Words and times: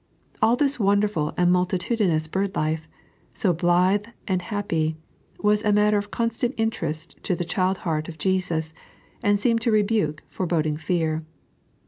All 0.41 0.55
this 0.55 0.79
wonderful 0.79 1.31
and 1.37 1.51
multitudinous 1.51 2.27
bird 2.27 2.55
life, 2.55 2.87
so 3.35 3.53
blithe 3.53 4.05
and 4.27 4.41
happy, 4.41 4.97
was 5.37 5.61
a 5.63 5.71
matter 5.71 5.99
of 5.99 6.09
constant 6.09 6.55
interest 6.57 7.17
to 7.21 7.35
the 7.35 7.43
child 7.45 7.77
heart 7.85 8.09
of 8.09 8.17
Jesus, 8.17 8.73
and 9.23 9.39
seemed 9.39 9.61
to 9.61 9.69
rebuke 9.71 10.23
foreboding 10.27 10.75
fear. 10.75 11.21